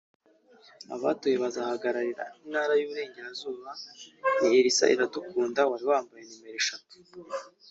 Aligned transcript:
Abatowe 0.95 1.35
bazahagararira 1.43 2.23
Intara 2.45 2.73
y’Uburengerazuba 2.75 3.69
ni 4.39 4.47
Elsa 4.59 4.85
Iradukunda 4.95 5.61
wari 5.71 5.85
wambaye 5.91 6.23
nimero 6.27 6.57
eshatu 6.63 6.95